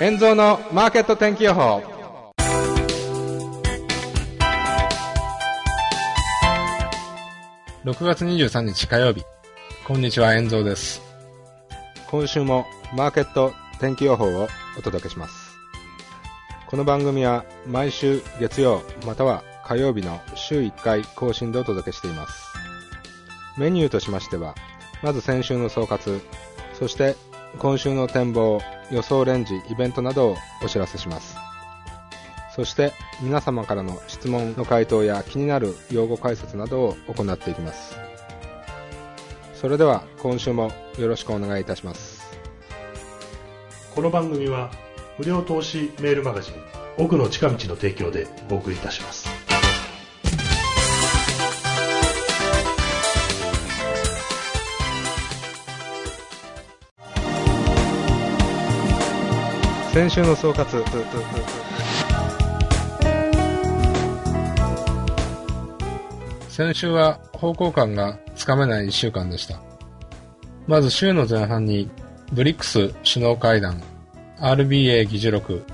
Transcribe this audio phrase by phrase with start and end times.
[0.00, 1.82] 円蔵のマーケット天気予報。
[7.84, 9.24] 6月23日火曜日。
[9.84, 11.02] こんにちは円蔵です。
[12.08, 12.64] 今週も
[12.94, 14.46] マーケット天気予報を
[14.78, 15.58] お届けします。
[16.68, 22.44] この番組は毎週月曜または火曜日の週1回更新でお届けしています。
[23.58, 24.54] メニューとしましては
[25.02, 26.20] まず先週の総括
[26.78, 27.16] そして
[27.58, 28.60] 今週の展望
[28.90, 31.36] 予想レンジイベントなどをお知らせします。
[32.54, 37.96] そして皆様からの質問の回答や気になる用語解説などを行っていきます。
[39.54, 42.18] それでは今週もよろしくお願いいたします。
[43.98, 44.70] この番組は
[45.18, 46.54] 無料投資メールマガジン
[46.98, 49.17] 奥の近道の提供でお送りいたします
[59.98, 60.84] 先週の総括。
[66.48, 69.60] 先週は方向感がつかめない1週間でした。
[70.68, 71.90] まず週の前半に
[72.32, 73.82] ブリックス首脳会談
[74.38, 75.64] RBA 議事録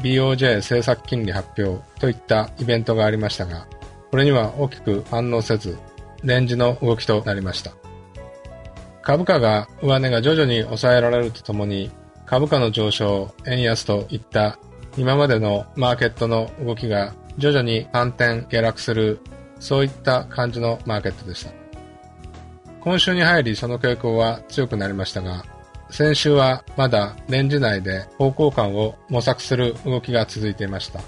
[0.00, 3.66] BOJ 政策金利発表といったイベントがありましたが
[4.10, 5.78] これには大きく反応せず
[6.22, 7.72] レンジの動きとなりました。
[9.00, 11.90] 株価が上値が徐々に抑えられるとともに
[12.30, 14.56] 株価の上昇、円安といった
[14.96, 19.18] 今までのマーケットの動きが徐々に反転、下落する、
[19.58, 21.50] そういった感じのマーケットでした。
[22.82, 25.44] 今週に入りその傾向は強くなりましたが、
[25.90, 31.00] 先週はまだレンジ内で方向感を模索する動きが続いていました。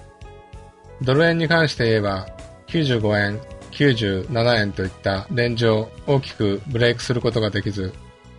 [1.03, 2.27] ドル円に関して言えば、
[2.67, 7.93] 95円、97円といったレンジを大きくブレイクすることができず、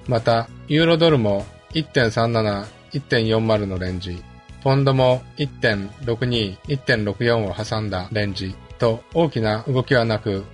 [0.06, 4.24] また、ユーロドルも1.37、1.40のレンジ、
[4.62, 10.46] ポンドも1.62、1.64を挟んだレンジと大きな動きはなく、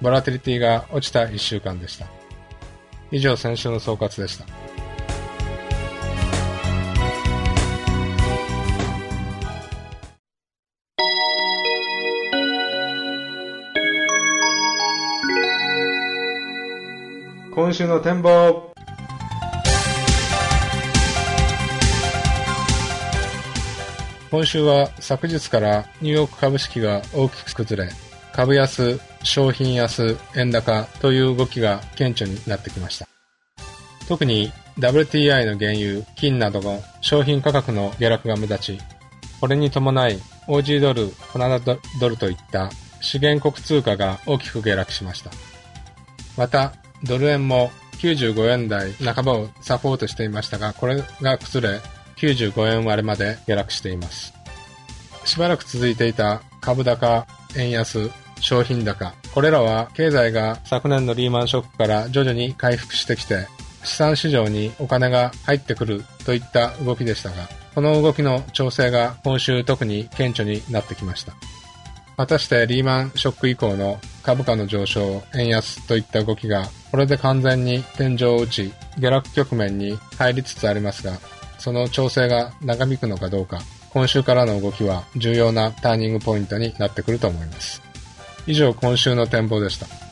[0.00, 2.06] ボラティリティが落ちた1週間でした。
[3.10, 4.44] 以上、先週の総括でした。
[17.52, 18.69] 今週の展望
[24.30, 27.90] 今週は昨日からニューヨーク株式が大きく崩れ、
[28.32, 33.08] 株安、商品安、円高という動きが顕著になってきました。
[34.06, 38.78] 特に WTI の原油、金などの商品価格の下落が目立ち、
[39.40, 42.70] これに伴い OG ドル、カナダドルといった
[43.00, 45.30] 資源国通貨が大きく下落しました。
[46.36, 51.80] また、ドル円も95円台半ばをサポートしていましたが、これが崩れ、
[52.20, 54.34] 95円割れまで下落しています。
[55.24, 57.26] しばらく続いていた株高、
[57.56, 58.10] 円安、
[58.40, 59.14] 商品高。
[59.34, 63.46] これらは経済が昨年のリーマンショックから徐々に回復してきて、
[63.84, 71.32] 資産市場にお金が入ってくるといった動きでしたが、この動きの調整が今週特に顕著になってきました。
[72.16, 81.18] 果たしてリーマンショック以降の株価の上昇、円安といった動きが、これで完全に天井を打ち、下落局面に入りつつありますが、
[81.60, 83.60] その調整が長引くのかどうか、
[83.90, 87.82] 今週からの動きは重要なターニングポイントになってくると思います。
[88.46, 90.09] 以上、今週の展望でした。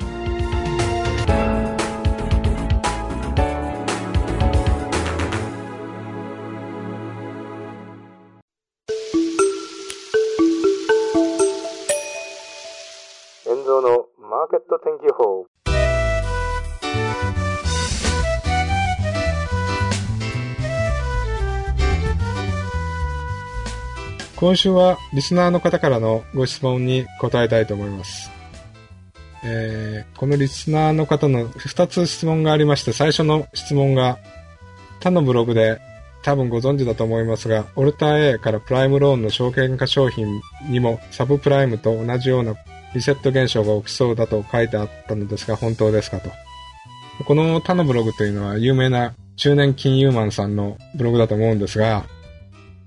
[14.78, 15.46] の天気予報。
[24.36, 28.30] 今週はリスナーの方からのご質問に答えたいと思います。
[29.44, 34.18] えー、このリスナーの方の2つ質問がありまして、最初の質問が、
[35.00, 35.80] 他のブログで
[36.22, 42.54] 多分ご存知だと思いますが、オルター A からプライムローンの証券化商品にもサブプライムと同じような
[42.94, 46.30] リセット現象が起きそうだと書いてあったのですが、本当ですかと。
[47.24, 52.04] この他のブログというのは有名な中年金融マンさんのブログだと思うんですが、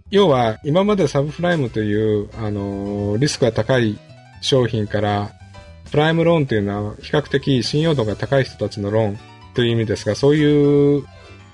[0.09, 3.97] 要は今までサブプライムという、あのーリスクが高い
[4.41, 5.31] 商品から、
[5.91, 9.19] プライムローンというのは比較的信用度が高い人たちのローン
[9.53, 11.05] という意味ですが、そういう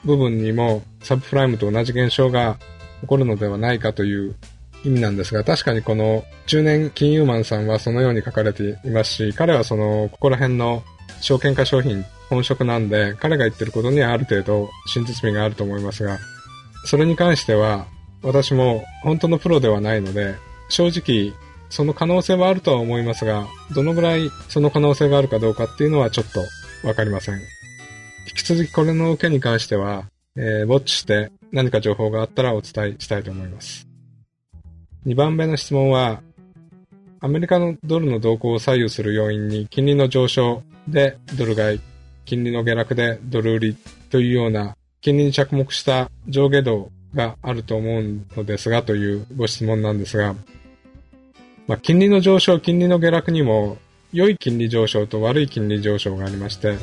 [0.06, 2.58] 部分にもサブプライムと同じ現象が
[3.02, 4.36] 起こるのではないかという
[4.88, 10.84] 意味なんですが、確かにこの中年金融マンさんはそのように書かれていますし、彼はその、ここら辺の
[11.22, 16.18] 証券化商品本職なんで、彼が言ってることにはある程度真実味があると思いますが、
[16.86, 17.86] それに関しては、
[18.24, 20.36] 私も本当のプロではないので、
[20.70, 21.34] 正直、
[21.70, 26.42] その可能性はあるとは思いますが、どのぐらいその可能性があるかどうかっていうのはちょっと
[26.88, 27.36] わかりません。
[27.36, 27.42] 引
[28.38, 30.06] き続きこれの件に関しては、
[30.36, 33.87] えーウォッチして何か情報があったらお伝えしたいと思います。
[35.08, 36.22] 2番目の質問は、
[37.22, 41.82] アメリカのドルの動向を左右する要因に金利の上昇でドル買い、
[42.26, 43.78] 金利の下落でドル売り
[44.10, 50.36] というような金利に着目した上下動があると思うのですがというご質問なんですが、
[51.68, 53.78] まあ、金利の上昇、金利の下落にも
[54.12, 56.78] 良い金利上昇と悪い金利上昇がありまして、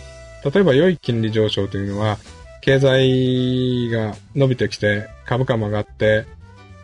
[0.51, 2.17] 例えば良い金利上昇というのは
[2.63, 6.25] 経済が伸びてきて株価も上がって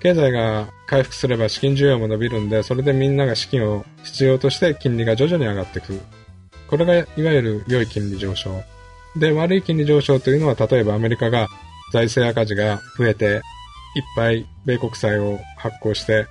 [0.01, 6.01] 経済が回復すれば資金需要も伸びるんで、それでみんなが資金を必要として金利が徐々に上がっていく。
[6.69, 8.63] これがいわゆる良い金利上昇。
[9.17, 11.49] で、悪い金利上昇というのは、例えばアメリカが
[11.93, 13.43] 財政赤字が増えて、
[13.97, 16.27] いっぱい米国債を発行して、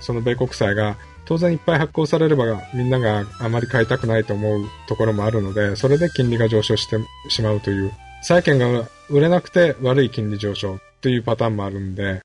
[0.00, 6.96] その米国債が当然いっぱい発行されればみんながあまり買いたくないと思うところもあるので、それで金利が上昇して
[7.28, 7.92] しまうという、
[8.22, 12.22] 債券が売れなくて悪い金利上昇というパターンもあるんで、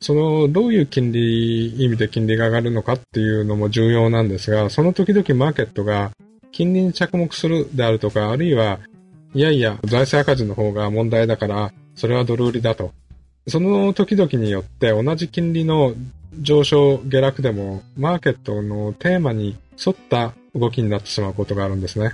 [0.00, 6.10] その、どういう金利、意味で金利が上がるのかっていうのも重要なんですが、その時々マーケットが
[6.52, 8.80] 金利に着目するであるとか、あるいは、
[9.34, 12.92] いやいや、財政赤字の方が問題だから、それはドル売りだと。
[13.48, 15.94] その時々によって同じ金利の
[16.40, 22.12] 上昇、下落でも、マーケットのテーマに沿った動きになってしまうことがあるんですね。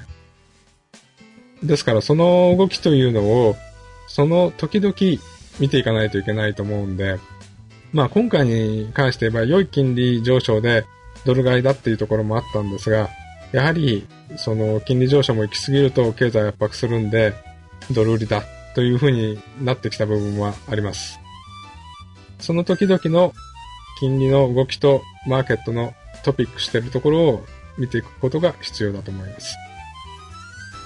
[1.62, 3.56] ですから、その動きというのを、
[4.08, 4.94] その時々
[5.58, 7.18] 見ていかないといけないと思うんで、
[7.92, 10.84] まあ今回に関して言えば良い金利上昇で
[11.24, 13.08] ドル買いだっていうところもあったんですが、
[13.52, 14.06] やはり
[14.36, 17.34] その金利上昇も行き過ぎると経済圧迫するんで
[17.90, 18.42] ドル売りだ
[18.74, 21.18] というふうになってきた部分はあります。
[22.38, 23.32] その時々の
[23.98, 25.92] 金利の動きとマーケットの
[26.24, 27.44] トピックしているところを
[27.76, 29.56] 見ていくことが必要だと思います。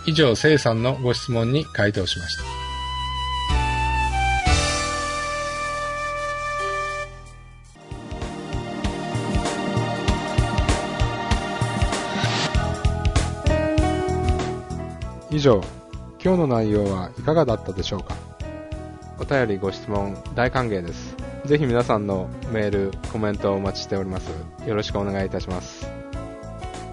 [0.07, 2.64] 以上、せいさんのご質問に回答しました。
[15.35, 15.61] 以上、
[16.23, 18.15] 今日の内容はいかがだったでしょうか？
[19.19, 21.17] お便りご質問大歓迎です。
[21.45, 24.29] ぜひ皆さんのメール、コメントをお待ちしております。
[24.65, 25.91] よろしくお願いいたします。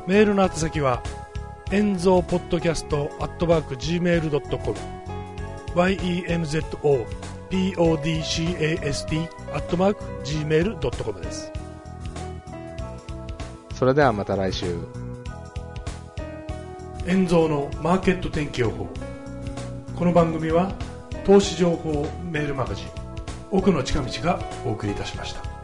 [0.07, 1.03] メールの宛先は、
[1.71, 4.75] 演奏ポッドキャストアットマーク Gmail.com
[5.75, 6.61] yenzo
[7.85, 11.51] podcast アットマーク Gmail.com です。
[13.75, 14.79] それではまた来週。
[17.07, 18.87] 円蔵のマーケット天気予報。
[19.95, 20.71] この番組は
[21.25, 22.87] 投資情報メールマガジン
[23.49, 25.60] 奥の近道がお送りいたしました。